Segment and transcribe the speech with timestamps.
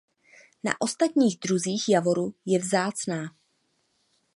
[0.63, 3.35] Na ostatních druzích javoru je vzácná.